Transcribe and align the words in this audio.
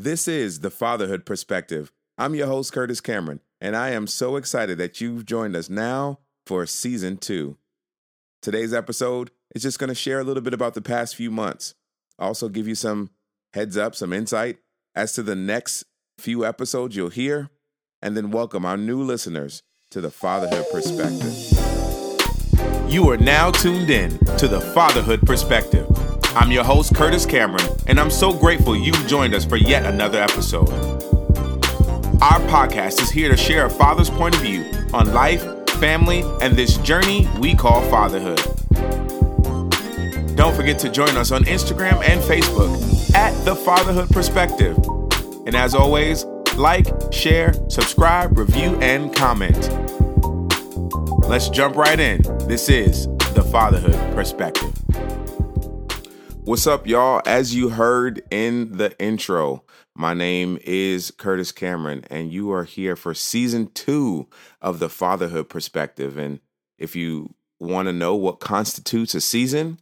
This 0.00 0.28
is 0.28 0.60
the 0.60 0.70
Fatherhood 0.70 1.26
Perspective. 1.26 1.90
I'm 2.16 2.36
your 2.36 2.46
host, 2.46 2.72
Curtis 2.72 3.00
Cameron, 3.00 3.40
and 3.60 3.74
I 3.74 3.90
am 3.90 4.06
so 4.06 4.36
excited 4.36 4.78
that 4.78 5.00
you've 5.00 5.26
joined 5.26 5.56
us 5.56 5.68
now 5.68 6.20
for 6.46 6.66
season 6.66 7.16
two. 7.16 7.56
Today's 8.40 8.72
episode 8.72 9.32
is 9.56 9.62
just 9.62 9.80
going 9.80 9.88
to 9.88 9.96
share 9.96 10.20
a 10.20 10.22
little 10.22 10.40
bit 10.40 10.54
about 10.54 10.74
the 10.74 10.80
past 10.80 11.16
few 11.16 11.32
months, 11.32 11.74
also 12.16 12.48
give 12.48 12.68
you 12.68 12.76
some 12.76 13.10
heads 13.54 13.76
up, 13.76 13.96
some 13.96 14.12
insight 14.12 14.58
as 14.94 15.14
to 15.14 15.22
the 15.24 15.34
next 15.34 15.82
few 16.16 16.46
episodes 16.46 16.94
you'll 16.94 17.08
hear, 17.08 17.50
and 18.00 18.16
then 18.16 18.30
welcome 18.30 18.64
our 18.64 18.76
new 18.76 19.02
listeners 19.02 19.64
to 19.90 20.00
the 20.00 20.12
Fatherhood 20.12 20.66
Perspective. 20.70 21.34
You 22.88 23.10
are 23.10 23.16
now 23.16 23.50
tuned 23.50 23.90
in 23.90 24.16
to 24.36 24.46
the 24.46 24.60
Fatherhood 24.60 25.22
Perspective. 25.22 25.88
I'm 26.34 26.52
your 26.52 26.62
host, 26.62 26.94
Curtis 26.94 27.24
Cameron, 27.24 27.66
and 27.86 27.98
I'm 27.98 28.10
so 28.10 28.32
grateful 28.32 28.76
you've 28.76 29.06
joined 29.06 29.34
us 29.34 29.44
for 29.44 29.56
yet 29.56 29.86
another 29.86 30.20
episode. 30.20 30.68
Our 32.20 32.40
podcast 32.48 33.00
is 33.00 33.10
here 33.10 33.30
to 33.30 33.36
share 33.36 33.66
a 33.66 33.70
father's 33.70 34.10
point 34.10 34.34
of 34.34 34.42
view 34.42 34.64
on 34.92 35.12
life, 35.12 35.42
family, 35.70 36.22
and 36.42 36.54
this 36.54 36.76
journey 36.78 37.26
we 37.40 37.54
call 37.54 37.80
fatherhood. 37.90 38.40
Don't 40.36 40.54
forget 40.54 40.78
to 40.80 40.90
join 40.90 41.16
us 41.16 41.32
on 41.32 41.44
Instagram 41.44 42.02
and 42.06 42.20
Facebook 42.20 43.14
at 43.14 43.32
The 43.44 43.56
Fatherhood 43.56 44.10
Perspective. 44.10 44.76
And 45.46 45.56
as 45.56 45.74
always, 45.74 46.24
like, 46.56 46.86
share, 47.10 47.52
subscribe, 47.70 48.36
review, 48.36 48.78
and 48.80 49.14
comment. 49.16 49.70
Let's 51.26 51.48
jump 51.48 51.76
right 51.76 51.98
in. 51.98 52.22
This 52.46 52.68
is 52.68 53.06
The 53.34 53.42
Fatherhood 53.50 54.14
Perspective. 54.14 54.74
What's 56.48 56.66
up, 56.66 56.86
y'all? 56.86 57.20
As 57.26 57.54
you 57.54 57.68
heard 57.68 58.22
in 58.30 58.78
the 58.78 58.98
intro, 58.98 59.64
my 59.94 60.14
name 60.14 60.58
is 60.64 61.10
Curtis 61.10 61.52
Cameron, 61.52 62.06
and 62.08 62.32
you 62.32 62.50
are 62.52 62.64
here 62.64 62.96
for 62.96 63.12
season 63.12 63.70
two 63.74 64.28
of 64.62 64.78
the 64.78 64.88
Fatherhood 64.88 65.50
Perspective. 65.50 66.16
And 66.16 66.40
if 66.78 66.96
you 66.96 67.34
want 67.60 67.86
to 67.88 67.92
know 67.92 68.14
what 68.14 68.40
constitutes 68.40 69.14
a 69.14 69.20
season, 69.20 69.78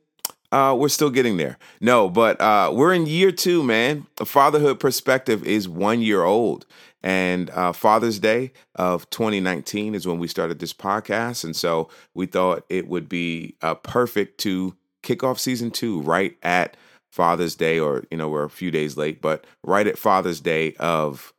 uh, 0.50 0.74
we're 0.76 0.88
still 0.88 1.08
getting 1.08 1.36
there. 1.36 1.56
No, 1.80 2.10
but 2.10 2.40
uh, 2.40 2.72
we're 2.74 2.92
in 2.92 3.06
year 3.06 3.30
two, 3.30 3.62
man. 3.62 4.08
The 4.16 4.26
Fatherhood 4.26 4.80
Perspective 4.80 5.44
is 5.44 5.68
one 5.68 6.02
year 6.02 6.24
old. 6.24 6.66
And 7.00 7.48
uh, 7.50 7.70
Father's 7.74 8.18
Day 8.18 8.50
of 8.74 9.08
2019 9.10 9.94
is 9.94 10.04
when 10.04 10.18
we 10.18 10.26
started 10.26 10.58
this 10.58 10.72
podcast. 10.72 11.44
And 11.44 11.54
so 11.54 11.90
we 12.12 12.26
thought 12.26 12.64
it 12.68 12.88
would 12.88 13.08
be 13.08 13.54
uh, 13.62 13.76
perfect 13.76 14.38
to 14.38 14.74
kick 15.06 15.22
off 15.22 15.38
season 15.38 15.70
two 15.70 16.00
right 16.00 16.36
at 16.42 16.76
Father's 17.12 17.54
Day, 17.54 17.78
or 17.78 18.04
you 18.10 18.18
know, 18.18 18.28
we're 18.28 18.44
a 18.44 18.50
few 18.50 18.70
days 18.70 18.96
late, 18.96 19.22
but 19.22 19.46
right 19.62 19.86
at 19.86 19.96
Father's 19.96 20.40
Day 20.40 20.74
of 20.80 21.32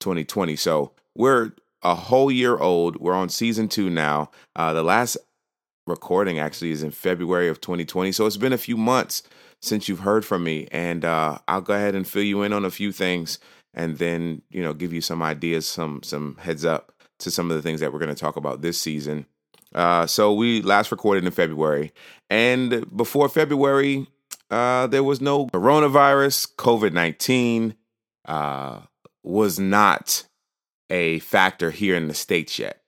2020. 0.00 0.56
So 0.56 0.92
we're 1.14 1.52
a 1.82 1.94
whole 1.94 2.30
year 2.30 2.56
old. 2.56 2.96
We're 2.96 3.14
on 3.14 3.28
season 3.28 3.68
two 3.68 3.90
now. 3.90 4.30
Uh, 4.56 4.72
the 4.72 4.82
last 4.82 5.18
recording 5.86 6.38
actually 6.38 6.70
is 6.70 6.82
in 6.82 6.90
February 6.90 7.48
of 7.48 7.60
2020. 7.60 8.12
So 8.12 8.24
it's 8.24 8.36
been 8.38 8.52
a 8.52 8.58
few 8.58 8.76
months 8.76 9.22
since 9.60 9.88
you've 9.88 10.00
heard 10.00 10.24
from 10.24 10.42
me, 10.42 10.66
and 10.72 11.04
uh, 11.04 11.38
I'll 11.46 11.60
go 11.60 11.74
ahead 11.74 11.94
and 11.94 12.08
fill 12.08 12.22
you 12.22 12.42
in 12.42 12.52
on 12.52 12.64
a 12.64 12.70
few 12.70 12.92
things, 12.92 13.38
and 13.74 13.98
then 13.98 14.40
you 14.50 14.62
know, 14.62 14.72
give 14.72 14.92
you 14.92 15.02
some 15.02 15.22
ideas, 15.22 15.68
some 15.68 16.02
some 16.02 16.36
heads 16.40 16.64
up 16.64 16.92
to 17.18 17.30
some 17.30 17.50
of 17.50 17.56
the 17.56 17.62
things 17.62 17.80
that 17.80 17.92
we're 17.92 18.00
going 18.00 18.14
to 18.14 18.20
talk 18.20 18.36
about 18.36 18.62
this 18.62 18.80
season. 18.80 19.26
Uh, 19.74 20.06
so 20.06 20.32
we 20.32 20.62
last 20.62 20.90
recorded 20.90 21.24
in 21.24 21.30
February, 21.30 21.92
and 22.28 22.86
before 22.96 23.28
February, 23.28 24.06
uh, 24.50 24.86
there 24.86 25.04
was 25.04 25.20
no 25.20 25.46
coronavirus. 25.46 26.54
COVID 26.56 26.92
nineteen 26.92 27.74
uh, 28.26 28.80
was 29.22 29.58
not 29.58 30.26
a 30.90 31.18
factor 31.20 31.70
here 31.70 31.96
in 31.96 32.08
the 32.08 32.14
states 32.14 32.58
yet, 32.58 32.82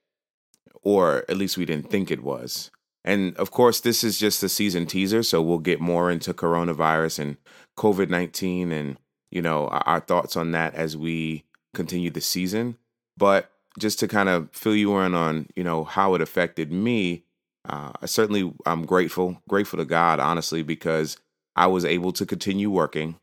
or 0.82 1.24
at 1.28 1.36
least 1.36 1.56
we 1.56 1.64
didn't 1.64 1.90
think 1.90 2.10
it 2.10 2.22
was. 2.22 2.70
And 3.04 3.36
of 3.36 3.50
course, 3.50 3.80
this 3.80 4.02
is 4.02 4.18
just 4.18 4.42
a 4.42 4.48
season 4.48 4.86
teaser, 4.86 5.22
so 5.22 5.42
we'll 5.42 5.58
get 5.58 5.80
more 5.80 6.10
into 6.10 6.32
coronavirus 6.32 7.18
and 7.18 7.36
COVID 7.78 8.08
nineteen, 8.08 8.72
and 8.72 8.98
you 9.30 9.42
know 9.42 9.68
our 9.68 10.00
thoughts 10.00 10.36
on 10.36 10.52
that 10.52 10.74
as 10.74 10.96
we 10.96 11.44
continue 11.74 12.10
the 12.10 12.20
season. 12.20 12.76
But 13.16 13.50
just 13.78 13.98
to 14.00 14.08
kind 14.08 14.28
of 14.28 14.50
fill 14.52 14.76
you 14.76 14.96
in 14.98 15.14
on 15.14 15.46
you 15.56 15.64
know 15.64 15.84
how 15.84 16.14
it 16.14 16.22
affected 16.22 16.72
me 16.72 17.24
uh, 17.68 17.92
I 18.02 18.06
certainly 18.06 18.52
i'm 18.66 18.86
grateful 18.86 19.42
grateful 19.48 19.78
to 19.78 19.84
god 19.86 20.20
honestly 20.20 20.62
because 20.62 21.18
i 21.56 21.66
was 21.66 21.84
able 21.84 22.12
to 22.12 22.26
continue 22.26 22.70
working 22.70 23.16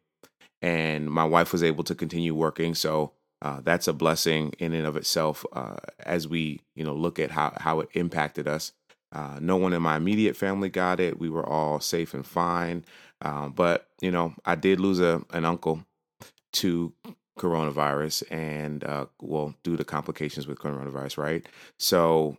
and 0.62 1.12
my 1.12 1.26
wife 1.26 1.54
was 1.54 1.64
able 1.64 1.86
to 1.86 1.96
continue 1.96 2.36
working. 2.36 2.76
So 2.76 3.14
uh, 3.44 3.62
that's 3.64 3.88
a 3.88 3.94
blessing 3.94 4.54
in 4.60 4.74
and 4.74 4.88
of 4.88 4.98
itself 4.98 5.46
uh, 5.54 5.78
as 6.02 6.28
we 6.28 6.62
you 6.76 6.86
know 6.86 6.96
look 6.96 7.20
at 7.20 7.32
how, 7.32 7.54
how 7.58 7.82
it 7.82 7.90
impacted 7.96 8.50
us. 8.50 8.74
Uh, 9.14 9.40
no 9.42 9.58
one 9.58 9.74
in 9.74 9.82
my 9.84 9.98
immediate 9.98 10.38
family 10.38 10.70
got 10.70 11.02
it. 11.02 11.20
We 11.20 11.30
were 11.32 11.48
all 11.48 11.82
safe 11.82 12.14
and 12.16 12.28
fine. 12.28 12.86
Um, 13.22 13.54
but 13.54 13.90
you 14.02 14.12
know 14.12 14.34
i 14.46 14.56
did 14.56 14.80
lose 14.80 15.02
a, 15.02 15.24
an 15.34 15.46
uncle 15.46 15.86
to 16.54 16.94
coronavirus 17.41 18.24
and 18.31 18.84
uh, 18.84 19.06
well 19.22 19.56
due 19.63 19.78
to 19.78 19.84
complications 19.84 20.47
with 20.47 20.59
coronavirus 20.59 21.18
right? 21.18 21.47
So 21.79 22.38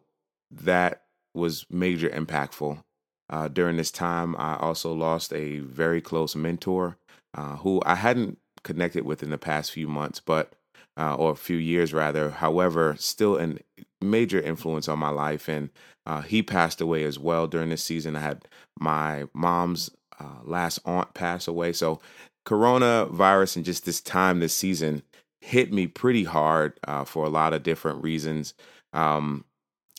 that 0.50 1.02
was 1.34 1.66
major 1.70 2.08
impactful. 2.08 2.82
Uh, 3.30 3.48
during 3.48 3.78
this 3.78 3.90
time 3.90 4.36
i 4.36 4.56
also 4.56 4.92
lost 4.92 5.32
a 5.32 5.60
very 5.60 6.02
close 6.02 6.36
mentor 6.36 6.98
uh, 7.34 7.56
who 7.56 7.80
i 7.86 7.94
hadn't 7.94 8.36
connected 8.62 9.06
with 9.06 9.22
in 9.22 9.30
the 9.30 9.38
past 9.38 9.72
few 9.72 9.88
months 9.88 10.20
but 10.20 10.52
uh, 10.96 11.14
or 11.14 11.32
a 11.32 11.36
few 11.36 11.56
years 11.56 11.92
rather. 11.92 12.30
However 12.30 12.96
still 12.98 13.38
a 13.38 13.54
major 14.00 14.40
influence 14.40 14.88
on 14.88 14.98
my 14.98 15.08
life 15.08 15.48
and 15.48 15.70
uh, 16.06 16.22
he 16.22 16.42
passed 16.42 16.80
away 16.80 17.04
as 17.04 17.18
well 17.18 17.46
during 17.46 17.70
this 17.70 17.82
season. 17.82 18.16
I 18.16 18.20
had 18.20 18.48
my 18.78 19.24
mom's 19.32 19.90
uh, 20.18 20.40
last 20.44 20.80
aunt 20.84 21.14
pass 21.14 21.46
away. 21.46 21.72
So 21.72 22.00
coronavirus 22.44 23.56
and 23.56 23.64
just 23.64 23.84
this 23.84 24.00
time 24.00 24.40
this 24.40 24.54
season 24.54 25.02
hit 25.40 25.72
me 25.72 25.86
pretty 25.86 26.24
hard 26.24 26.78
uh, 26.86 27.04
for 27.04 27.24
a 27.24 27.30
lot 27.30 27.52
of 27.52 27.62
different 27.62 28.02
reasons. 28.02 28.54
Um, 28.92 29.44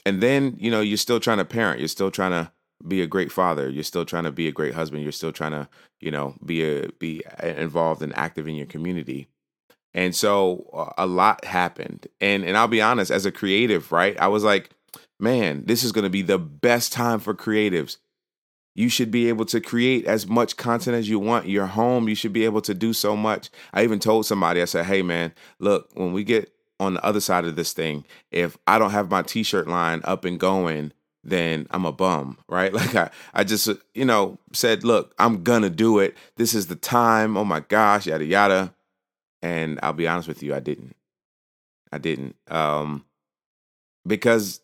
and 0.05 0.21
then, 0.21 0.55
you 0.59 0.71
know, 0.71 0.81
you're 0.81 0.97
still 0.97 1.19
trying 1.19 1.37
to 1.37 1.45
parent, 1.45 1.79
you're 1.79 1.87
still 1.87 2.11
trying 2.11 2.31
to 2.31 2.51
be 2.87 3.01
a 3.01 3.07
great 3.07 3.31
father, 3.31 3.69
you're 3.69 3.83
still 3.83 4.05
trying 4.05 4.23
to 4.23 4.31
be 4.31 4.47
a 4.47 4.51
great 4.51 4.73
husband, 4.73 5.03
you're 5.03 5.11
still 5.11 5.31
trying 5.31 5.51
to, 5.51 5.67
you 5.99 6.11
know, 6.11 6.35
be 6.45 6.63
a 6.63 6.89
be 6.99 7.23
involved 7.41 8.01
and 8.01 8.15
active 8.17 8.47
in 8.47 8.55
your 8.55 8.65
community. 8.65 9.27
And 9.93 10.15
so 10.15 10.69
uh, 10.73 10.91
a 10.97 11.05
lot 11.05 11.45
happened. 11.45 12.07
And 12.19 12.43
and 12.43 12.57
I'll 12.57 12.67
be 12.67 12.81
honest, 12.81 13.11
as 13.11 13.25
a 13.25 13.31
creative, 13.31 13.91
right? 13.91 14.19
I 14.19 14.27
was 14.27 14.43
like, 14.43 14.71
man, 15.19 15.63
this 15.65 15.83
is 15.83 15.91
going 15.91 16.03
to 16.03 16.09
be 16.09 16.21
the 16.21 16.39
best 16.39 16.91
time 16.91 17.19
for 17.19 17.33
creatives 17.33 17.97
you 18.75 18.89
should 18.89 19.11
be 19.11 19.29
able 19.29 19.45
to 19.45 19.61
create 19.61 20.06
as 20.06 20.28
much 20.28 20.57
content 20.57 20.95
as 20.97 21.07
you 21.07 21.19
want. 21.19 21.47
Your 21.47 21.67
home, 21.67 22.09
you 22.09 22.16
should 22.16 22.34
be 22.34 22.45
able 22.45 22.61
to 22.61 22.73
do 22.73 22.94
so 22.94 23.16
much. 23.16 23.50
I 23.73 23.84
even 23.84 24.00
told 24.00 24.25
somebody, 24.25 24.61
I 24.61 24.66
said, 24.66 24.85
hey, 24.85 25.01
man, 25.01 25.34
look, 25.59 25.89
when 25.94 26.11
we 26.11 26.23
get 26.23 26.51
on 26.79 26.95
the 26.95 27.06
other 27.06 27.19
side 27.19 27.45
of 27.45 27.56
this 27.56 27.73
thing, 27.73 28.03
if 28.31 28.57
I 28.66 28.79
don't 28.79 28.91
have 28.91 29.12
my 29.12 29.22
t 29.22 29.44
shirt 29.44 29.67
line 29.67 30.01
up 30.03 30.25
and 30.25 30.39
going, 30.39 30.91
then 31.23 31.67
I'm 31.72 31.85
a 31.85 31.91
bum, 31.91 32.38
right? 32.50 32.73
Like 32.83 32.95
I, 32.95 33.09
I 33.33 33.44
just, 33.44 33.69
you 33.94 34.06
know, 34.06 34.39
said, 34.53 34.83
look, 34.83 35.13
I'm 35.19 35.44
gonna 35.44 35.69
do 35.69 36.00
it. 36.00 36.17
This 36.38 36.53
is 36.53 36.67
the 36.67 36.75
time. 36.75 37.38
Oh 37.38 37.45
my 37.45 37.59
gosh, 37.59 38.07
yada 38.07 38.25
yada. 38.25 38.73
And 39.41 39.79
I'll 39.83 39.94
be 39.94 40.07
honest 40.07 40.28
with 40.28 40.41
you, 40.41 40.56
I 40.56 40.59
didn't. 40.59 40.95
I 41.91 41.97
didn't. 41.97 42.35
Um, 42.47 43.06
because 44.07 44.62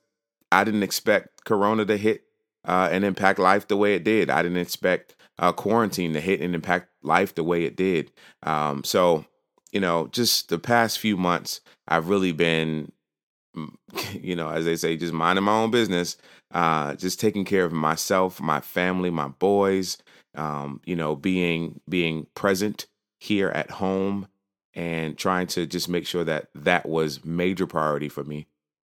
I 0.51 0.63
didn't 0.63 0.83
expect 0.83 1.45
Corona 1.45 1.85
to 1.85 1.97
hit 1.97 2.23
uh, 2.65 2.89
and 2.91 3.03
impact 3.03 3.39
life 3.39 3.67
the 3.67 3.77
way 3.77 3.95
it 3.95 4.03
did. 4.03 4.29
I 4.29 4.41
didn't 4.41 4.57
expect 4.57 5.15
uh, 5.37 5.51
quarantine 5.51 6.13
to 6.13 6.21
hit 6.21 6.41
and 6.41 6.53
impact 6.53 6.89
life 7.01 7.35
the 7.35 7.43
way 7.43 7.63
it 7.63 7.75
did. 7.75 8.11
Um, 8.43 8.83
so, 8.83 9.25
you 9.71 9.79
know, 9.79 10.07
just 10.07 10.49
the 10.49 10.59
past 10.59 10.99
few 10.99 11.17
months, 11.17 11.61
I've 11.87 12.09
really 12.09 12.31
been, 12.31 12.91
mm, 13.55 13.73
you 14.21 14.35
know, 14.35 14.49
as 14.49 14.65
they 14.65 14.75
say, 14.75 14.97
just 14.97 15.13
minding 15.13 15.45
my 15.45 15.53
own 15.53 15.71
business, 15.71 16.17
uh, 16.53 16.95
just 16.95 17.19
taking 17.19 17.45
care 17.45 17.65
of 17.65 17.71
myself, 17.71 18.41
my 18.41 18.59
family, 18.59 19.09
my 19.09 19.27
boys, 19.27 19.97
um, 20.35 20.81
you 20.85 20.95
know, 20.95 21.15
being 21.15 21.79
being 21.87 22.27
present 22.35 22.87
here 23.19 23.49
at 23.49 23.71
home 23.71 24.27
and 24.73 25.17
trying 25.17 25.47
to 25.47 25.65
just 25.65 25.89
make 25.89 26.05
sure 26.05 26.23
that 26.23 26.47
that 26.55 26.87
was 26.87 27.25
major 27.25 27.67
priority 27.67 28.07
for 28.07 28.23
me 28.23 28.47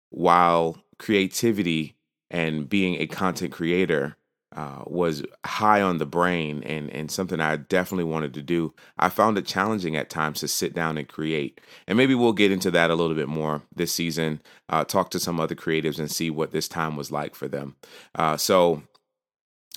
while 0.09 0.77
creativity 0.97 1.96
and 2.29 2.67
being 2.67 2.95
a 2.95 3.07
content 3.07 3.51
creator 3.51 4.17
uh, 4.55 4.83
was 4.87 5.23
high 5.45 5.81
on 5.81 5.97
the 5.97 6.05
brain 6.05 6.63
and, 6.63 6.89
and 6.89 7.11
something 7.11 7.39
I 7.39 7.57
definitely 7.57 8.05
wanted 8.05 8.33
to 8.35 8.41
do. 8.41 8.73
I 8.97 9.09
found 9.09 9.37
it 9.37 9.45
challenging 9.45 9.95
at 9.95 10.09
times 10.09 10.39
to 10.39 10.47
sit 10.47 10.73
down 10.73 10.97
and 10.97 11.07
create. 11.07 11.61
And 11.85 11.97
maybe 11.97 12.15
we'll 12.15 12.33
get 12.33 12.51
into 12.51 12.71
that 12.71 12.89
a 12.89 12.95
little 12.95 13.15
bit 13.15 13.27
more 13.27 13.61
this 13.75 13.93
season, 13.93 14.41
uh, 14.69 14.83
talk 14.83 15.11
to 15.11 15.19
some 15.19 15.39
other 15.39 15.55
creatives 15.55 15.99
and 15.99 16.09
see 16.09 16.29
what 16.29 16.51
this 16.51 16.67
time 16.67 16.95
was 16.95 17.11
like 17.11 17.35
for 17.35 17.47
them. 17.47 17.75
Uh, 18.15 18.37
so, 18.37 18.83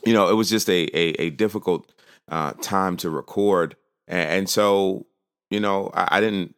you 0.04 0.12
know, 0.12 0.28
it 0.28 0.34
was 0.34 0.48
just 0.48 0.70
a, 0.70 0.88
a, 0.96 1.22
a 1.22 1.30
difficult 1.30 1.92
uh, 2.28 2.52
time 2.62 2.96
to 2.98 3.10
record. 3.10 3.76
And, 4.06 4.30
and 4.30 4.48
so 4.48 5.06
you 5.50 5.60
know, 5.60 5.90
I, 5.92 6.18
I 6.18 6.20
didn't, 6.20 6.54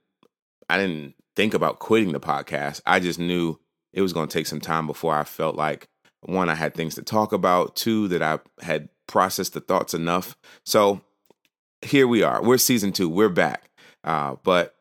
I 0.69 0.79
didn't 0.79 1.15
think 1.35 1.55
about 1.55 1.81
quitting 1.81 2.13
the 2.13 2.21
podcast. 2.21 2.83
I 2.87 3.01
just 3.01 3.19
knew 3.19 3.59
it 3.93 4.03
was 4.03 4.13
going 4.13 4.29
to 4.29 4.33
take 4.33 4.47
some 4.47 4.61
time 4.61 4.87
before 4.87 5.15
I 5.15 5.25
felt 5.25 5.57
like 5.57 5.89
one, 6.23 6.49
I 6.49 6.55
had 6.55 6.75
things 6.75 6.95
to 6.95 7.03
talk 7.03 7.33
about. 7.33 7.75
Two, 7.75 8.09
that 8.09 8.23
I 8.23 8.39
had 8.61 8.89
processed 9.07 9.55
the 9.55 9.61
thoughts 9.61 9.93
enough. 9.93 10.37
So 10.65 11.01
here 11.83 12.07
we 12.07 12.23
are. 12.23 12.43
We're 12.43 12.59
season 12.59 12.93
two. 12.93 13.09
We're 13.09 13.29
back. 13.29 13.71
Uh, 14.05 14.37
but 14.43 14.75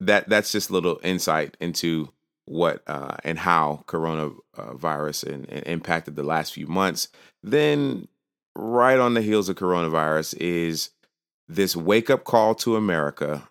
that 0.00 0.28
that's 0.28 0.52
just 0.52 0.70
a 0.70 0.72
little 0.72 1.00
insight 1.02 1.56
into 1.60 2.10
what 2.44 2.82
uh, 2.86 3.16
and 3.24 3.38
how 3.38 3.84
coronavirus 3.86 5.24
and, 5.32 5.48
and 5.48 5.66
impacted 5.66 6.14
the 6.14 6.22
last 6.22 6.52
few 6.52 6.66
months. 6.66 7.08
Then, 7.42 8.08
right 8.54 8.98
on 8.98 9.14
the 9.14 9.22
heels 9.22 9.48
of 9.48 9.56
coronavirus, 9.56 10.36
is 10.38 10.90
this 11.48 11.74
wake 11.74 12.10
up 12.10 12.24
call 12.24 12.54
to 12.56 12.76
America 12.76 13.48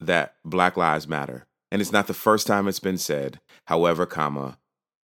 that 0.00 0.36
Black 0.44 0.76
Lives 0.76 1.08
Matter. 1.08 1.47
And 1.70 1.82
it's 1.82 1.92
not 1.92 2.06
the 2.06 2.14
first 2.14 2.46
time 2.46 2.66
it's 2.66 2.80
been 2.80 2.98
said. 2.98 3.40
However, 3.66 4.06
comma, 4.06 4.58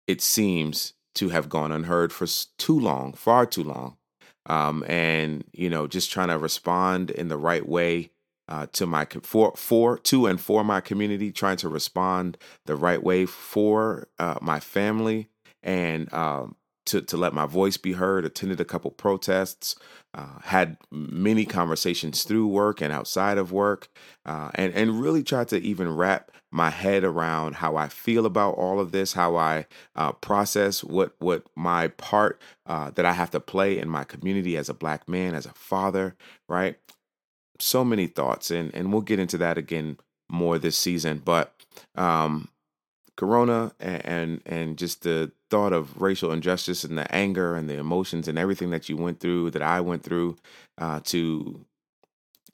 it 0.07 0.21
seems 0.21 0.94
to 1.15 1.30
have 1.30 1.50
gone 1.50 1.71
unheard 1.71 2.12
for 2.12 2.25
too 2.57 2.80
long, 2.80 3.13
far 3.13 3.45
too 3.45 3.63
long. 3.63 3.98
Um, 4.45 4.83
and 4.88 5.45
you 5.54 5.69
know, 5.69 5.88
just 5.88 6.12
trying 6.12 6.27
to 6.30 6.38
respond 6.38 7.12
in 7.12 7.30
the 7.30 7.38
right 7.38 7.68
way 7.68 8.12
uh, 8.50 8.68
to 8.74 8.86
my 8.86 9.06
for 9.21 9.54
for 9.56 9.98
to 10.00 10.25
and 10.25 10.39
for 10.39 10.63
my 10.63 10.81
community, 10.81 11.31
trying 11.31 11.57
to 11.57 11.69
respond 11.69 12.38
the 12.66 12.75
right 12.75 13.01
way 13.01 13.25
for 13.25 14.09
uh, 14.19 14.38
my 14.42 14.59
family, 14.59 15.30
and 15.62 16.13
um, 16.13 16.56
to 16.85 17.01
to 17.01 17.18
let 17.18 17.33
my 17.33 17.45
voice 17.45 17.77
be 17.77 17.94
heard. 17.94 18.25
Attended 18.25 18.59
a 18.59 18.65
couple 18.65 18.91
protests, 18.91 19.75
uh, 20.13 20.39
had 20.44 20.77
many 20.91 21.45
conversations 21.45 22.24
through 22.24 22.47
work 22.47 22.81
and 22.81 22.91
outside 22.91 23.38
of 23.38 23.51
work, 23.51 23.89
uh, 24.25 24.51
and 24.56 24.74
and 24.74 25.01
really 25.01 25.24
tried 25.24 25.47
to 25.50 25.62
even 25.62 25.95
wrap 25.95 26.31
my 26.51 26.69
head 26.69 27.03
around 27.03 27.56
how 27.56 27.75
I 27.75 27.89
feel 27.89 28.25
about 28.25 28.56
all 28.56 28.80
of 28.80 28.91
this, 28.91 29.13
how 29.13 29.35
I 29.35 29.65
uh, 29.95 30.12
process 30.13 30.83
what 30.83 31.15
what 31.19 31.44
my 31.56 31.88
part 31.89 32.41
uh, 32.65 32.91
that 32.91 33.06
I 33.06 33.13
have 33.13 33.31
to 33.31 33.39
play 33.39 33.77
in 33.77 33.89
my 33.89 34.03
community 34.03 34.57
as 34.57 34.69
a 34.69 34.74
black 34.74 35.07
man, 35.07 35.33
as 35.35 35.45
a 35.45 35.53
father, 35.53 36.15
right? 36.47 36.77
So 37.59 37.83
many 37.83 38.07
thoughts, 38.07 38.51
and 38.51 38.74
and 38.75 38.91
we'll 38.91 39.01
get 39.01 39.19
into 39.19 39.38
that 39.39 39.57
again 39.57 39.97
more 40.30 40.57
this 40.57 40.77
season, 40.77 41.21
but. 41.24 41.56
Um, 41.95 42.50
corona 43.15 43.71
and, 43.80 44.06
and 44.06 44.41
and 44.45 44.77
just 44.77 45.03
the 45.03 45.31
thought 45.54 45.72
of 45.72 46.02
racial 46.02 46.32
injustice 46.32 46.84
and 46.84 46.98
the 46.98 47.14
anger 47.14 47.56
and 47.56 47.70
the 47.70 47.78
emotions 47.78 48.28
and 48.28 48.40
everything 48.40 48.72
that 48.72 48.90
you 48.90 48.98
went 48.98 49.20
through 49.20 49.52
that 49.52 49.62
I 49.62 49.82
went 49.82 50.02
through 50.02 50.36
uh, 50.80 51.02
to 51.04 51.64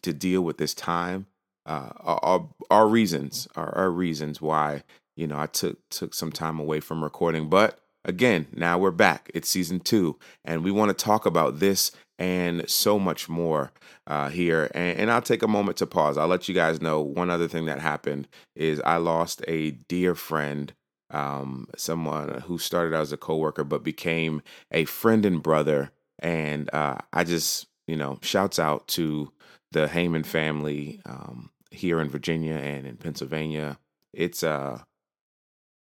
to 0.01 0.11
deal 0.11 0.41
with 0.41 0.57
this 0.57 0.73
time 0.73 1.25
uh, 1.65 2.39
reasons 2.69 3.47
are, 3.55 3.73
are 3.73 3.89
reasons 3.89 4.41
why 4.41 4.83
you 5.15 5.27
know 5.27 5.39
I 5.39 5.45
took 5.45 5.77
took 5.87 6.13
some 6.13 6.33
time 6.33 6.59
away 6.59 6.81
from 6.81 7.01
recording. 7.01 7.47
But 7.47 7.79
again 8.03 8.47
now 8.53 8.77
we're 8.77 8.91
back. 8.91 9.31
It's 9.33 9.47
season 9.47 9.79
two 9.79 10.17
and 10.43 10.61
we 10.61 10.69
want 10.69 10.89
to 10.89 11.05
talk 11.05 11.25
about 11.25 11.59
this 11.59 11.93
and 12.17 12.69
so 12.69 12.99
much 12.99 13.29
more 13.29 13.71
uh, 14.07 14.27
here. 14.27 14.69
And, 14.75 14.99
and 14.99 15.11
I'll 15.11 15.21
take 15.21 15.41
a 15.41 15.47
moment 15.47 15.77
to 15.77 15.87
pause. 15.87 16.17
I'll 16.17 16.27
let 16.27 16.49
you 16.49 16.53
guys 16.53 16.81
know 16.81 16.99
one 16.99 17.29
other 17.29 17.47
thing 17.47 17.65
that 17.67 17.79
happened 17.79 18.27
is 18.57 18.81
I 18.81 18.97
lost 18.97 19.41
a 19.47 19.71
dear 19.71 20.15
friend 20.15 20.73
um, 21.11 21.67
someone 21.75 22.41
who 22.41 22.57
started 22.57 22.95
out 22.95 23.01
as 23.01 23.11
a 23.11 23.17
coworker 23.17 23.63
but 23.63 23.83
became 23.83 24.41
a 24.71 24.85
friend 24.85 25.25
and 25.25 25.41
brother. 25.41 25.91
And 26.19 26.69
uh, 26.73 26.97
I 27.13 27.23
just, 27.23 27.67
you 27.87 27.95
know, 27.95 28.19
shouts 28.21 28.59
out 28.59 28.87
to 28.89 29.31
the 29.71 29.87
Heyman 29.87 30.25
family 30.25 31.01
um, 31.05 31.51
here 31.71 31.99
in 31.99 32.09
Virginia 32.09 32.55
and 32.55 32.85
in 32.85 32.97
Pennsylvania. 32.97 33.77
It's 34.13 34.43
a 34.43 34.85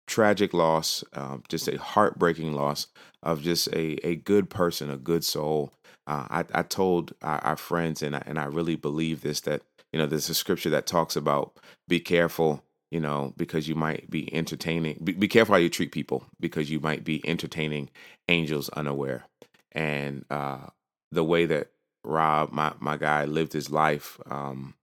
tragic 0.07 0.53
loss, 0.53 1.03
um, 1.13 1.43
just 1.49 1.67
a 1.67 1.77
heartbreaking 1.77 2.53
loss 2.53 2.87
of 3.21 3.41
just 3.41 3.67
a, 3.69 4.05
a 4.05 4.15
good 4.15 4.49
person, 4.49 4.89
a 4.89 4.97
good 4.97 5.23
soul. 5.23 5.71
Uh, 6.07 6.27
I, 6.29 6.45
I 6.53 6.63
told 6.63 7.13
our, 7.21 7.39
our 7.39 7.57
friends, 7.57 8.01
and 8.01 8.15
I, 8.15 8.23
and 8.25 8.37
I 8.37 8.45
really 8.45 8.75
believe 8.75 9.21
this, 9.21 9.41
that, 9.41 9.61
you 9.91 9.99
know, 9.99 10.05
there's 10.05 10.29
a 10.29 10.33
scripture 10.33 10.69
that 10.71 10.85
talks 10.85 11.15
about 11.15 11.57
be 11.87 11.99
careful 11.99 12.63
you 12.93 12.99
know, 12.99 13.33
because 13.37 13.67
you 13.67 13.73
might 13.73 14.07
be 14.11 14.31
entertaining. 14.31 14.99
Be, 15.03 15.13
be, 15.13 15.27
careful 15.27 15.55
how 15.55 15.59
you 15.59 15.67
treat 15.67 15.91
people 15.91 16.25
because 16.39 16.69
you 16.69 16.79
might 16.79 17.03
be 17.03 17.27
entertaining 17.27 17.89
angels 18.27 18.69
unaware. 18.69 19.25
And 19.71 20.25
uh, 20.29 20.67
the 21.11 21.23
way 21.23 21.47
that 21.47 21.71
Rob, 22.03 22.51
my 22.51 22.73
my 22.79 22.97
guy, 22.97 23.25
lived 23.25 23.51
his 23.53 23.71
life, 23.71 24.19
um, 24.29 24.75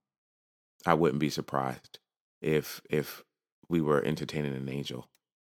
I 0.85 0.95
wouldn't 0.95 1.21
be 1.21 1.31
surprised 1.31 2.01
if 2.43 2.81
if 2.91 3.23
we 3.69 3.81
were 3.81 4.05
entertaining 4.05 4.57
an 4.57 4.69
angel 4.69 5.07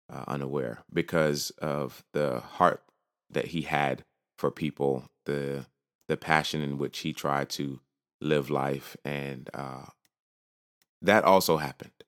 uh, 0.09 0.23
unaware 0.29 0.85
because 0.93 1.51
of 1.59 2.05
the 2.13 2.39
heart 2.39 2.85
that 3.29 3.47
he 3.47 3.63
had 3.63 4.05
for 4.39 4.53
people, 4.53 5.11
the 5.27 5.67
the 6.07 6.17
passion 6.17 6.61
in 6.63 6.79
which 6.79 7.01
he 7.01 7.13
tried 7.13 7.49
to 7.51 7.81
live 8.21 8.51
life, 8.51 8.97
and 9.05 9.51
uh, 9.53 9.87
that 11.01 11.25
also 11.25 11.57
happened 11.57 12.02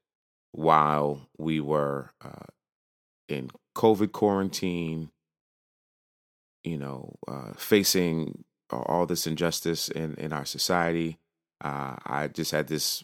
while 0.54 1.28
we 1.36 1.58
were 1.58 2.12
uh, 2.24 2.46
in 3.28 3.50
COVID 3.76 4.12
quarantine, 4.12 5.10
you 6.62 6.78
know, 6.78 7.16
uh, 7.26 7.52
facing 7.56 8.44
all 8.70 9.04
this 9.04 9.26
injustice 9.26 9.88
in, 9.88 10.14
in 10.14 10.32
our 10.32 10.44
society. 10.44 11.18
Uh, 11.62 11.96
I 12.06 12.28
just 12.28 12.52
had 12.52 12.68
this 12.68 13.02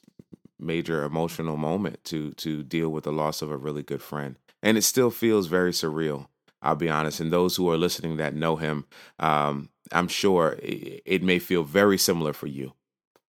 major 0.58 1.05
emotional 1.05 1.56
moment 1.56 2.05
to 2.05 2.32
to 2.32 2.62
deal 2.62 2.91
with 2.91 3.05
the 3.05 3.12
loss 3.12 3.43
of 3.43 3.50
a 3.50 3.56
really 3.56 3.82
good 3.82 4.02
friend, 4.02 4.37
and 4.62 4.79
it 4.79 4.82
still 4.82 5.11
feels 5.11 5.47
very 5.47 5.73
surreal. 5.73 6.29
I'll 6.62 6.76
be 6.76 6.91
honest, 6.91 7.20
and 7.20 7.32
those 7.32 7.56
who 7.56 7.70
are 7.70 7.79
listening 7.79 8.19
that 8.19 8.35
know 8.35 8.56
him, 8.56 8.85
um, 9.19 9.70
I'm 9.93 10.08
sure 10.08 10.58
it, 10.62 11.02
it 11.05 11.23
may 11.23 11.38
feel 11.38 11.64
very 11.64 11.99
similar 11.99 12.32
for 12.32 12.47
you 12.47 12.75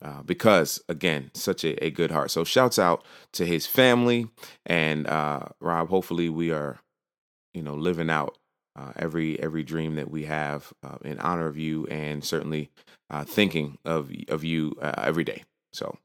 uh, 0.02 0.22
because 0.24 0.82
again, 0.88 1.32
such 1.34 1.64
a, 1.64 1.84
a, 1.84 1.90
good 1.90 2.12
heart. 2.12 2.30
So 2.32 2.44
shouts 2.44 2.78
out 2.78 3.04
to 3.34 3.46
his 3.46 3.66
family 3.66 4.28
and 4.66 5.08
uh, 5.08 5.48
Rob. 5.60 5.90
Hopefully, 5.90 6.30
we 6.30 6.52
are, 6.52 6.80
you 7.54 7.64
know, 7.64 7.74
living 7.74 8.10
out 8.10 8.38
uh, 8.78 8.92
every 8.96 9.40
every 9.40 9.64
dream 9.64 9.96
that 9.96 10.12
we 10.12 10.26
have 10.26 10.72
uh, 10.84 10.98
in 11.04 11.20
honor 11.20 11.48
of 11.48 11.58
you, 11.58 11.88
and 11.88 12.24
certainly 12.24 12.70
uh, 13.10 13.24
thinking 13.24 13.78
of 13.86 14.12
of 14.30 14.44
you 14.44 14.76
uh, 14.82 14.94
every 14.98 15.24
day. 15.24 15.44
So, 15.74 15.98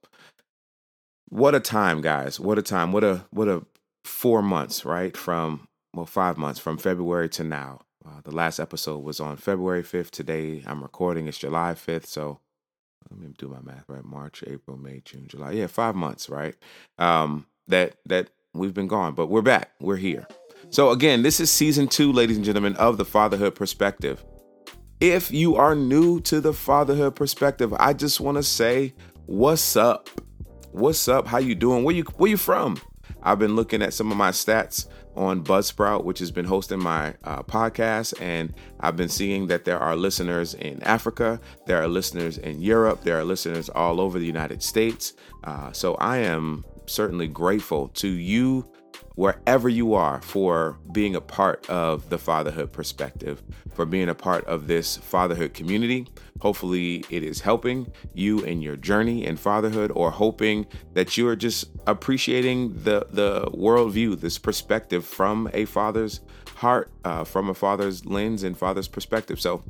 what 1.29 1.55
a 1.55 1.61
time, 1.61 2.01
guys! 2.01 2.41
What 2.41 2.59
a 2.59 2.63
time! 2.63 2.93
What 2.93 3.05
a 3.05 3.27
what 3.31 3.49
a 3.49 3.67
four 4.05 4.43
months, 4.43 4.87
right? 4.87 5.15
From 5.17 5.69
well, 5.95 6.07
five 6.07 6.39
months 6.39 6.59
from 6.59 6.79
February 6.79 7.29
to 7.31 7.45
now. 7.45 7.81
the 8.25 8.33
last 8.33 8.59
episode 8.59 9.05
was 9.05 9.21
on 9.21 9.37
February 9.37 9.83
fifth. 9.83 10.13
Today, 10.13 10.63
I'm 10.67 10.83
recording. 10.83 11.29
It's 11.29 11.39
July 11.39 11.75
fifth, 11.75 12.07
so 12.07 12.41
let 13.11 13.21
me 13.21 13.29
do 13.39 13.49
my 13.49 13.61
math 13.61 13.85
right. 13.89 14.05
March, 14.05 14.43
April, 14.47 14.77
May, 14.77 15.01
June, 15.05 15.27
July. 15.29 15.53
Yeah, 15.53 15.67
five 15.67 15.95
months, 15.95 16.29
right? 16.29 16.55
Um, 16.99 17.47
that 17.69 17.97
that 18.07 18.31
we've 18.55 18.75
been 18.75 18.89
gone, 18.89 19.15
but 19.15 19.27
we're 19.27 19.43
back. 19.43 19.71
We're 19.81 19.97
here. 19.97 20.27
So 20.71 20.91
again, 20.91 21.23
this 21.23 21.41
is 21.41 21.51
season 21.51 21.89
two, 21.89 22.13
ladies 22.13 22.37
and 22.37 22.45
gentlemen, 22.45 22.77
of 22.77 22.97
the 22.97 23.05
Fatherhood 23.05 23.55
Perspective. 23.55 24.25
If 25.01 25.31
you 25.33 25.57
are 25.57 25.75
new 25.75 26.21
to 26.23 26.41
the 26.41 26.53
Fatherhood 26.53 27.17
Perspective, 27.17 27.75
I 27.79 27.93
just 27.93 28.21
want 28.21 28.37
to 28.37 28.43
say, 28.43 28.95
what's 29.27 29.77
up? 29.77 30.09
What's 30.71 31.09
up? 31.09 31.27
How 31.27 31.39
you 31.39 31.55
doing? 31.55 31.85
Where 31.85 31.95
you 31.95 32.05
where 32.17 32.31
you 32.31 32.37
from? 32.37 32.81
I've 33.23 33.39
been 33.39 33.57
looking 33.57 33.83
at 33.83 33.95
some 33.95 34.11
of 34.11 34.17
my 34.17 34.31
stats 34.31 34.87
on 35.17 35.45
Buzzsprout, 35.45 36.05
which 36.05 36.19
has 36.19 36.31
been 36.31 36.45
hosting 36.45 36.81
my 36.81 37.15
uh, 37.25 37.43
podcast. 37.43 38.21
And 38.21 38.55
I've 38.81 38.97
been 38.97 39.09
seeing 39.09 39.47
that 39.49 39.65
there 39.65 39.79
are 39.79 39.97
listeners 39.97 40.55
in 40.55 40.83
Africa, 40.83 41.41
there 41.67 41.83
are 41.83 41.89
listeners 41.89 42.39
in 42.39 42.61
Europe, 42.61 43.03
there 43.03 43.19
are 43.19 43.25
listeners 43.25 43.69
all 43.69 44.01
over 44.01 44.19
the 44.19 44.27
United 44.27 44.63
States. 44.63 45.15
Uh, 45.45 45.73
so 45.73 45.95
I 45.97 46.19
am 46.19 46.65
certainly 46.87 47.29
grateful 47.29 47.89
to 47.89 48.09
you 48.09 48.69
wherever 49.15 49.69
you 49.69 49.95
are 49.95 50.23
for 50.23 50.79
being 50.91 51.17
a 51.17 51.21
part 51.21 51.69
of 51.69 52.09
the 52.09 52.19
fatherhood 52.19 52.73
perspective, 52.73 53.43
for 53.75 53.85
being 53.85 54.09
a 54.09 54.15
part 54.15 54.45
of 54.47 54.67
this 54.67 54.97
fatherhood 54.97 55.55
community. 55.55 56.07
Hopefully, 56.43 57.05
it 57.09 57.23
is 57.23 57.41
helping 57.41 57.93
you 58.15 58.41
in 58.41 58.61
your 58.61 58.75
journey 58.75 59.25
in 59.25 59.37
fatherhood, 59.37 59.93
or 59.95 60.11
hoping 60.11 60.67
that 60.93 61.17
you 61.17 61.29
are 61.29 61.37
just 61.37 61.67
appreciating 61.87 62.73
the 62.83 63.07
the 63.13 63.43
worldview, 63.53 64.19
this 64.19 64.39
perspective 64.39 65.05
from 65.05 65.49
a 65.55 65.65
father's 65.67 66.19
heart, 66.57 66.91
uh, 67.05 67.23
from 67.23 67.49
a 67.49 67.55
father's 67.55 68.05
lens 68.07 68.43
and 68.43 68.59
father's 68.59 68.89
perspective. 68.89 69.41
So, 69.41 69.63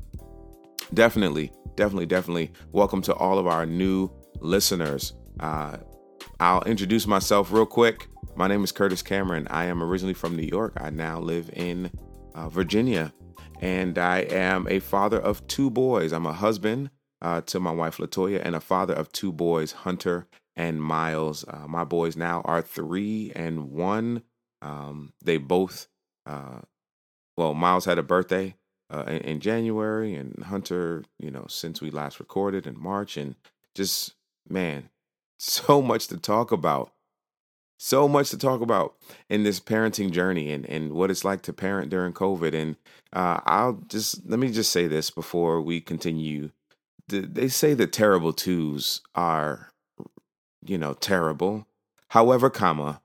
definitely, 0.95 1.53
definitely, 1.77 2.07
definitely, 2.07 2.53
welcome 2.73 3.03
to 3.03 3.15
all 3.17 3.39
of 3.39 3.47
our 3.47 3.67
new 3.67 4.11
listeners. 4.41 5.13
Uh, 5.41 5.77
I'll 6.41 6.63
introduce 6.63 7.07
myself 7.07 7.53
real 7.53 7.67
quick. 7.67 8.09
My 8.35 8.49
name 8.49 8.65
is 8.65 8.73
Curtis 8.73 9.03
Cameron. 9.03 9.47
I 9.51 9.67
am 9.67 9.83
originally 9.83 10.15
from 10.15 10.37
New 10.37 10.49
York. 10.49 10.73
I 10.81 10.89
now 10.89 11.21
live 11.21 11.51
in 11.53 11.91
uh, 12.35 12.49
Virginia, 12.49 13.13
and 13.63 13.97
I 13.97 14.19
am 14.19 14.67
a 14.69 14.81
father 14.81 15.21
of 15.21 15.47
two 15.47 15.71
boys. 15.71 16.13
I'm 16.13 16.27
a 16.27 16.33
husband 16.33 16.91
uh, 17.23 17.43
to 17.43 17.61
my 17.61 17.71
wife 17.71 17.99
Latoya, 17.99 18.43
and 18.45 18.57
a 18.57 18.61
father 18.61 18.93
of 18.93 19.13
two 19.13 19.33
boys, 19.33 19.73
Hunter 19.73 20.27
and 20.57 20.83
Miles. 20.83 21.45
Uh, 21.47 21.69
my 21.69 21.85
boys 21.85 22.17
now 22.17 22.43
are 22.45 22.61
three 22.61 23.33
and 23.37 23.71
one. 23.71 24.25
Um, 24.61 25.13
they 25.25 25.39
both, 25.39 25.87
uh, 26.27 26.63
well, 27.37 27.55
Miles 27.55 27.85
had 27.85 27.99
a 27.99 28.03
birthday 28.03 28.57
uh, 28.93 29.05
in, 29.07 29.19
in, 29.19 29.41
January, 29.41 30.15
and 30.15 30.43
Hunter, 30.45 31.05
you 31.19 31.31
know, 31.31 31.47
since 31.49 31.81
we 31.81 31.91
last 31.91 32.19
recorded 32.19 32.67
in 32.67 32.79
March, 32.79 33.17
and 33.17 33.37
just 33.75 34.15
man, 34.49 34.91
so 35.39 35.81
much 35.81 36.09
to 36.09 36.17
talk 36.17 36.51
about. 36.51 36.93
So 37.85 38.07
much 38.07 38.31
to 38.31 38.39
talk 38.39 38.61
about 38.61 38.95
in 39.29 39.43
this 39.43 39.59
parenting 39.59 40.13
journey 40.13 40.53
and, 40.53 40.65
and 40.67 40.93
what 40.93 41.11
it's 41.11 41.25
like 41.25 41.43
to 41.43 41.53
parent 41.53 41.91
during 41.91 42.13
COVID. 42.13 42.55
And 42.55 42.77
uh, 43.13 43.41
I'll 43.45 43.83
just 43.89 44.25
let 44.25 44.39
me 44.39 44.53
just 44.53 44.71
say 44.71 44.87
this 44.87 45.11
before 45.11 45.61
we 45.61 45.81
continue. 45.81 46.51
They 47.09 47.49
say 47.49 47.75
the 47.75 47.89
terrible 47.89 48.33
twos 48.33 49.01
are 49.17 49.73
you 50.65 50.79
know, 50.79 50.95
terrible. 50.95 51.67
However, 52.11 52.51
comma, 52.51 53.01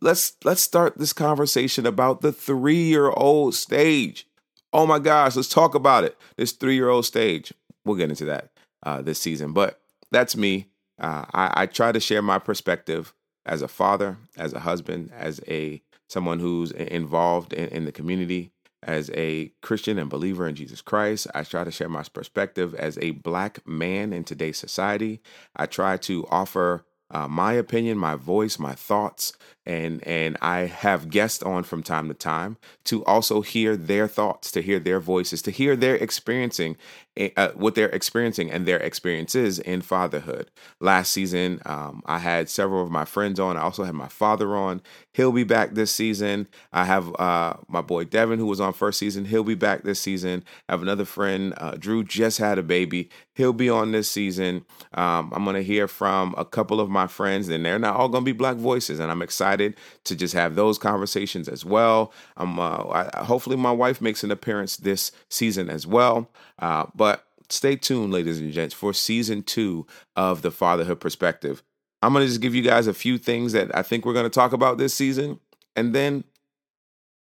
let's 0.00 0.36
let's 0.44 0.62
start 0.62 0.98
this 0.98 1.12
conversation 1.12 1.84
about 1.84 2.20
the 2.20 2.32
3-year-old 2.32 3.56
stage. 3.56 4.28
Oh 4.72 4.86
my 4.86 5.00
gosh, 5.00 5.34
let's 5.34 5.48
talk 5.48 5.74
about 5.74 6.04
it. 6.04 6.16
This 6.36 6.52
3-year-old 6.52 7.04
stage. 7.04 7.52
We'll 7.84 7.96
get 7.96 8.10
into 8.10 8.26
that 8.26 8.50
uh, 8.84 9.02
this 9.02 9.18
season, 9.18 9.52
but 9.52 9.80
that's 10.12 10.36
me. 10.36 10.68
Uh, 11.00 11.24
I, 11.34 11.62
I 11.62 11.66
try 11.66 11.90
to 11.90 11.98
share 11.98 12.22
my 12.22 12.38
perspective 12.38 13.12
as 13.44 13.62
a 13.62 13.68
father, 13.68 14.18
as 14.36 14.52
a 14.52 14.60
husband, 14.60 15.10
as 15.16 15.40
a 15.48 15.82
someone 16.08 16.40
who's 16.40 16.72
involved 16.72 17.52
in, 17.52 17.68
in 17.68 17.84
the 17.84 17.92
community, 17.92 18.52
as 18.82 19.10
a 19.14 19.52
Christian 19.62 19.98
and 19.98 20.10
believer 20.10 20.46
in 20.46 20.54
Jesus 20.54 20.82
Christ. 20.82 21.26
I 21.34 21.42
try 21.44 21.64
to 21.64 21.70
share 21.70 21.88
my 21.88 22.02
perspective 22.12 22.74
as 22.74 22.98
a 22.98 23.12
black 23.12 23.66
man 23.66 24.12
in 24.12 24.24
today's 24.24 24.58
society. 24.58 25.20
I 25.56 25.66
try 25.66 25.96
to 25.98 26.26
offer 26.30 26.84
uh, 27.10 27.28
my 27.28 27.52
opinion, 27.52 27.98
my 27.98 28.16
voice, 28.16 28.58
my 28.58 28.74
thoughts, 28.74 29.34
and 29.64 30.06
and 30.06 30.36
I 30.40 30.60
have 30.60 31.10
guests 31.10 31.42
on 31.42 31.62
from 31.62 31.82
time 31.82 32.08
to 32.08 32.14
time 32.14 32.56
to 32.84 33.04
also 33.04 33.42
hear 33.42 33.76
their 33.76 34.08
thoughts, 34.08 34.50
to 34.52 34.62
hear 34.62 34.80
their 34.80 34.98
voices, 34.98 35.40
to 35.42 35.50
hear 35.50 35.76
their 35.76 35.94
experiencing 35.94 36.76
eh, 37.16 37.30
uh, 37.36 37.50
what 37.54 37.74
they're 37.74 37.88
experiencing 37.90 38.50
and 38.50 38.66
their 38.66 38.78
experiences 38.78 39.60
in 39.60 39.82
fatherhood. 39.82 40.50
Last 40.80 41.12
season, 41.12 41.60
um, 41.64 42.02
I 42.06 42.18
had 42.18 42.48
several 42.48 42.82
of 42.82 42.90
my 42.90 43.04
friends 43.04 43.38
on. 43.38 43.56
I 43.56 43.60
also 43.62 43.84
had 43.84 43.94
my 43.94 44.08
father 44.08 44.56
on. 44.56 44.82
He'll 45.12 45.32
be 45.32 45.44
back 45.44 45.74
this 45.74 45.92
season. 45.92 46.48
I 46.72 46.84
have 46.84 47.14
uh, 47.20 47.54
my 47.68 47.82
boy 47.82 48.04
Devin, 48.04 48.40
who 48.40 48.46
was 48.46 48.60
on 48.60 48.72
first 48.72 48.98
season. 48.98 49.26
He'll 49.26 49.44
be 49.44 49.54
back 49.54 49.84
this 49.84 50.00
season. 50.00 50.42
I 50.68 50.72
have 50.72 50.82
another 50.82 51.04
friend, 51.04 51.54
uh, 51.58 51.76
Drew, 51.78 52.02
just 52.02 52.38
had 52.38 52.58
a 52.58 52.62
baby. 52.62 53.10
He'll 53.34 53.52
be 53.52 53.70
on 53.70 53.92
this 53.92 54.10
season. 54.10 54.64
Um, 54.92 55.32
I'm 55.34 55.44
going 55.44 55.56
to 55.56 55.62
hear 55.62 55.86
from 55.88 56.34
a 56.36 56.44
couple 56.44 56.80
of 56.80 56.90
my 56.90 57.06
friends, 57.06 57.48
and 57.48 57.64
they're 57.64 57.78
not 57.78 57.96
all 57.96 58.08
going 58.08 58.22
to 58.24 58.26
be 58.26 58.36
black 58.36 58.56
voices, 58.56 58.98
and 58.98 59.10
I'm 59.10 59.22
excited 59.22 59.51
to 59.58 60.16
just 60.16 60.34
have 60.34 60.54
those 60.54 60.78
conversations 60.78 61.48
as 61.48 61.64
well. 61.64 62.12
Um, 62.36 62.58
uh, 62.58 62.88
I, 62.88 63.24
hopefully, 63.24 63.56
my 63.56 63.72
wife 63.72 64.00
makes 64.00 64.24
an 64.24 64.30
appearance 64.30 64.76
this 64.76 65.12
season 65.28 65.68
as 65.70 65.86
well. 65.86 66.30
Uh, 66.58 66.86
but 66.94 67.26
stay 67.48 67.76
tuned, 67.76 68.12
ladies 68.12 68.40
and 68.40 68.52
gents, 68.52 68.74
for 68.74 68.92
season 68.92 69.42
two 69.42 69.86
of 70.16 70.42
the 70.42 70.50
Fatherhood 70.50 71.00
Perspective. 71.00 71.62
I'm 72.02 72.12
going 72.12 72.24
to 72.24 72.28
just 72.28 72.40
give 72.40 72.54
you 72.54 72.62
guys 72.62 72.86
a 72.86 72.94
few 72.94 73.16
things 73.16 73.52
that 73.52 73.74
I 73.76 73.82
think 73.82 74.04
we're 74.04 74.12
going 74.12 74.24
to 74.24 74.30
talk 74.30 74.52
about 74.52 74.76
this 74.76 74.92
season. 74.92 75.38
And 75.76 75.94
then 75.94 76.24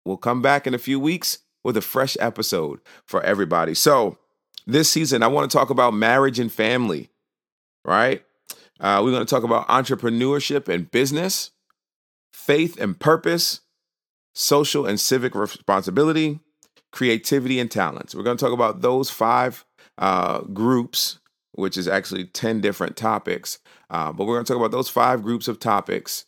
we'll 0.05 0.17
come 0.17 0.41
back 0.41 0.67
in 0.67 0.75
a 0.75 0.79
few 0.79 0.99
weeks 0.99 1.39
with 1.63 1.77
a 1.77 1.83
fresh 1.83 2.17
episode 2.21 2.81
for 3.05 3.23
everybody. 3.23 3.75
So, 3.75 4.19
this 4.67 4.89
season, 4.91 5.23
I 5.23 5.27
want 5.27 5.51
to 5.51 5.57
talk 5.57 5.71
about 5.71 5.93
marriage 5.93 6.39
and 6.39 6.51
family, 6.51 7.11
right? 7.85 8.25
Uh, 8.81 9.01
we're 9.03 9.11
going 9.11 9.25
to 9.25 9.31
talk 9.31 9.43
about 9.43 9.69
entrepreneurship 9.69 10.69
and 10.69 10.91
business, 10.91 11.51
faith 12.33 12.81
and 12.81 12.99
purpose, 12.99 13.61
social 14.35 14.87
and 14.87 14.99
civic 14.99 15.35
responsibility, 15.35 16.41
creativity 16.91 17.59
and 17.59 17.71
talents. 17.71 18.15
We're 18.15 18.23
going 18.23 18.37
to 18.37 18.45
talk 18.45 18.55
about 18.55 18.81
those 18.81 19.11
five 19.11 19.65
uh, 19.99 20.41
groups 20.41 21.19
which 21.53 21.77
is 21.77 21.87
actually 21.87 22.25
10 22.25 22.61
different 22.61 22.97
topics. 22.97 23.59
Uh, 23.91 24.13
but 24.13 24.27
we're 24.27 24.35
going 24.35 24.45
to 24.45 24.53
talk 24.53 24.59
about 24.59 24.73
those 24.73 24.89
five 24.89 25.23
groups 25.23 25.49
of 25.49 25.61
topics 25.61 26.25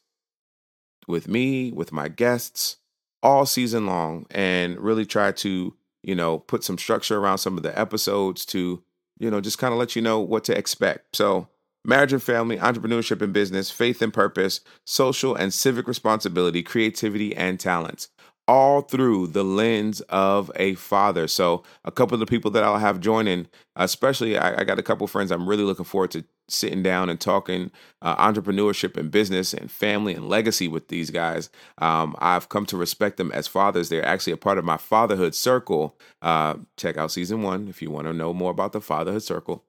with 1.09 1.29
me, 1.29 1.73
with 1.73 1.93
my 1.93 2.09
guests, 2.09 2.77
all 3.23 3.47
season 3.47 3.87
long, 3.87 4.27
and 4.31 4.79
really 4.79 5.07
try 5.07 5.33
to, 5.33 5.75
you 6.03 6.15
know, 6.15 6.39
put 6.39 6.63
some 6.63 6.79
structure 6.79 7.19
around 7.19 7.39
some 7.39 7.57
of 7.57 7.63
the 7.63 7.79
episodes 7.79 8.45
to, 8.47 8.83
you 9.19 9.31
know, 9.31 9.41
just 9.41 9.59
kind 9.59 9.73
of 9.73 9.79
let 9.79 9.97
you 9.97 10.03
know 10.03 10.21
what 10.21 10.45
to 10.45 10.57
expect. 10.57 11.17
So, 11.17 11.49
marriage 11.85 12.13
and 12.13 12.23
family, 12.23 12.57
entrepreneurship 12.59 13.23
and 13.23 13.33
business, 13.33 13.71
faith 13.71 14.03
and 14.03 14.13
purpose, 14.13 14.61
social 14.85 15.35
and 15.35 15.53
civic 15.53 15.87
responsibility, 15.87 16.63
creativity 16.63 17.35
and 17.37 17.61
talents 17.61 18.09
all 18.47 18.83
through 18.83 19.27
the 19.29 19.43
lens 19.45 20.01
of 20.03 20.51
a 20.57 20.75
father. 20.75 21.27
So, 21.27 21.63
a 21.85 21.91
couple 21.91 22.15
of 22.15 22.21
the 22.21 22.27
people 22.27 22.51
that 22.53 22.65
I'll 22.65 22.79
have 22.79 23.01
joining, 23.01 23.49
especially, 23.77 24.37
I, 24.37 24.61
I 24.61 24.65
got 24.65 24.79
a 24.79 24.83
couple 24.83 25.05
of 25.05 25.11
friends 25.11 25.31
I'm 25.31 25.49
really 25.49 25.65
looking 25.65 25.85
forward 25.85 26.11
to 26.13 26.25
sitting 26.49 26.83
down 26.83 27.09
and 27.09 27.19
talking 27.19 27.71
uh, 28.03 28.17
entrepreneurship 28.17 28.99
and 28.99 29.11
business 29.11 29.55
and 29.55 29.71
family 29.71 30.15
and 30.15 30.29
legacy 30.29 30.69
with 30.69 30.89
these 30.89 31.11
guys. 31.11 31.49
Um, 31.79 32.15
I've 32.19 32.51
come 32.51 32.67
to 32.67 32.77
respect 32.77 33.17
them 33.17 33.33
as 33.33 33.47
fathers. 33.47 33.89
They're 33.89 34.05
actually 34.05 34.35
a 34.35 34.39
part 34.39 34.59
of 34.59 34.65
my 34.65 34.77
fatherhood 34.77 35.35
circle. 35.35 35.97
Uh, 36.21 36.57
check 36.77 36.99
out 36.99 37.13
season 37.13 37.43
one 37.43 37.69
if 37.69 37.81
you 37.81 37.91
want 37.91 38.07
to 38.09 38.13
know 38.13 38.35
more 38.35 38.51
about 38.51 38.73
the 38.73 38.81
fatherhood 38.81 39.23
circle 39.23 39.65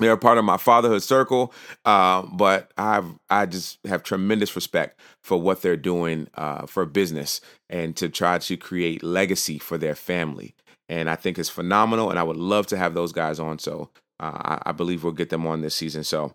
they're 0.00 0.12
a 0.12 0.18
part 0.18 0.38
of 0.38 0.44
my 0.44 0.56
fatherhood 0.56 1.02
circle, 1.02 1.52
uh, 1.84 2.22
but 2.22 2.72
I've 2.76 3.06
I 3.28 3.46
just 3.46 3.78
have 3.86 4.02
tremendous 4.02 4.56
respect 4.56 5.00
for 5.22 5.40
what 5.40 5.62
they're 5.62 5.76
doing 5.76 6.28
uh, 6.34 6.66
for 6.66 6.86
business 6.86 7.40
and 7.68 7.96
to 7.96 8.08
try 8.08 8.38
to 8.38 8.56
create 8.56 9.02
legacy 9.02 9.58
for 9.58 9.78
their 9.78 9.94
family. 9.94 10.54
And 10.88 11.08
I 11.08 11.16
think 11.16 11.38
it's 11.38 11.48
phenomenal, 11.48 12.10
and 12.10 12.18
I 12.18 12.22
would 12.22 12.36
love 12.36 12.66
to 12.68 12.76
have 12.76 12.94
those 12.94 13.12
guys 13.12 13.38
on. 13.38 13.58
So 13.58 13.90
uh, 14.18 14.58
I, 14.64 14.70
I 14.70 14.72
believe 14.72 15.04
we'll 15.04 15.12
get 15.12 15.30
them 15.30 15.46
on 15.46 15.60
this 15.60 15.74
season. 15.74 16.02
So 16.02 16.34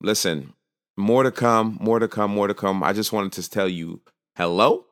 listen, 0.00 0.54
more 0.96 1.22
to 1.22 1.30
come, 1.30 1.78
more 1.80 1.98
to 1.98 2.08
come, 2.08 2.32
more 2.32 2.48
to 2.48 2.54
come. 2.54 2.82
I 2.82 2.92
just 2.92 3.12
wanted 3.12 3.32
to 3.32 3.48
tell 3.48 3.68
you 3.68 4.00
hello 4.36 4.86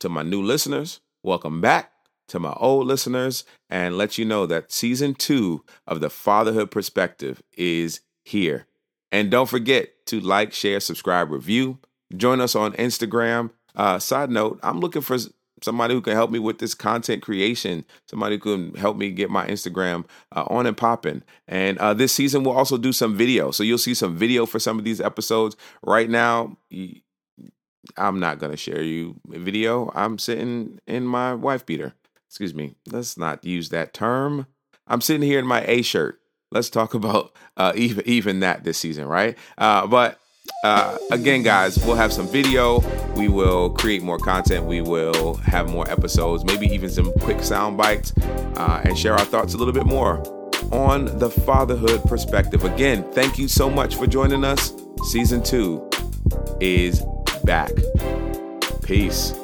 to 0.00 0.08
my 0.08 0.22
new 0.22 0.42
listeners. 0.42 1.00
Welcome 1.22 1.60
back 1.60 1.92
to 2.30 2.40
my 2.40 2.52
old 2.56 2.86
listeners 2.86 3.44
and 3.68 3.98
let 3.98 4.18
you 4.18 4.24
know 4.24 4.46
that 4.46 4.72
season 4.72 5.14
two 5.14 5.64
of 5.86 6.00
the 6.00 6.10
Fatherhood 6.10 6.70
Perspective 6.70 7.42
is 7.56 8.00
here. 8.24 8.66
And 9.12 9.30
don't 9.30 9.48
forget 9.48 10.06
to 10.06 10.20
like, 10.20 10.52
share, 10.52 10.80
subscribe, 10.80 11.30
review. 11.30 11.78
Join 12.16 12.40
us 12.40 12.54
on 12.54 12.72
Instagram. 12.72 13.50
Uh, 13.74 13.98
side 13.98 14.30
note, 14.30 14.58
I'm 14.62 14.80
looking 14.80 15.02
for 15.02 15.18
somebody 15.62 15.94
who 15.94 16.00
can 16.00 16.14
help 16.14 16.30
me 16.30 16.38
with 16.38 16.58
this 16.58 16.74
content 16.74 17.22
creation, 17.22 17.84
somebody 18.08 18.36
who 18.36 18.70
can 18.70 18.74
help 18.74 18.96
me 18.96 19.10
get 19.10 19.30
my 19.30 19.46
Instagram 19.46 20.04
uh, 20.34 20.44
on 20.48 20.66
and 20.66 20.76
popping. 20.76 21.22
And 21.48 21.78
uh, 21.78 21.94
this 21.94 22.12
season, 22.12 22.44
we'll 22.44 22.56
also 22.56 22.78
do 22.78 22.92
some 22.92 23.16
video. 23.16 23.50
So 23.50 23.62
you'll 23.62 23.78
see 23.78 23.94
some 23.94 24.16
video 24.16 24.46
for 24.46 24.58
some 24.58 24.78
of 24.78 24.84
these 24.84 25.00
episodes. 25.00 25.56
Right 25.82 26.08
now, 26.08 26.56
I'm 27.96 28.20
not 28.20 28.38
going 28.38 28.52
to 28.52 28.56
share 28.56 28.82
you 28.82 29.20
a 29.32 29.38
video. 29.38 29.90
I'm 29.94 30.18
sitting 30.18 30.78
in 30.86 31.04
my 31.04 31.34
wife 31.34 31.66
beater 31.66 31.94
excuse 32.30 32.54
me, 32.54 32.76
let's 32.92 33.18
not 33.18 33.44
use 33.44 33.70
that 33.70 33.92
term. 33.92 34.46
I'm 34.86 35.00
sitting 35.00 35.22
here 35.22 35.40
in 35.40 35.46
my 35.46 35.64
A 35.66 35.82
shirt. 35.82 36.20
Let's 36.52 36.70
talk 36.70 36.94
about 37.00 37.32
uh, 37.56 37.72
even 37.74 38.06
even 38.08 38.40
that 38.40 38.62
this 38.62 38.78
season, 38.78 39.08
right? 39.08 39.36
Uh, 39.58 39.88
but 39.88 40.20
uh, 40.62 40.96
again, 41.10 41.42
guys, 41.42 41.76
we'll 41.84 41.96
have 41.96 42.12
some 42.12 42.28
video. 42.28 42.78
We 43.16 43.26
will 43.26 43.70
create 43.70 44.02
more 44.02 44.18
content. 44.18 44.64
We 44.64 44.80
will 44.80 45.34
have 45.38 45.70
more 45.70 45.90
episodes, 45.90 46.44
maybe 46.44 46.68
even 46.68 46.88
some 46.88 47.12
quick 47.14 47.42
sound 47.42 47.76
bites, 47.76 48.12
uh, 48.56 48.80
and 48.84 48.96
share 48.96 49.14
our 49.14 49.24
thoughts 49.24 49.54
a 49.54 49.56
little 49.56 49.74
bit 49.74 49.86
more 49.86 50.22
on 50.72 51.06
the 51.18 51.30
fatherhood 51.30 52.00
perspective. 52.04 52.62
Again, 52.62 53.10
thank 53.10 53.38
you 53.38 53.48
so 53.48 53.68
much 53.68 53.96
for 53.96 54.06
joining 54.06 54.44
us. 54.44 54.72
Season 55.10 55.42
two 55.42 55.88
is 56.60 57.02
back. 57.42 57.72
Peace. 58.84 59.34